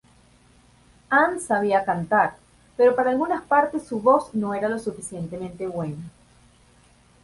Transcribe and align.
Ann 1.11 1.39
sabía 1.39 1.85
cantar, 1.85 2.35
pero 2.75 2.95
para 2.95 3.11
algunas 3.11 3.43
partes 3.43 3.83
su 3.85 4.01
voz 4.01 4.33
no 4.33 4.55
era 4.55 4.67
lo 4.67 4.79
suficientemente 4.79 5.67
buena. 5.67 6.05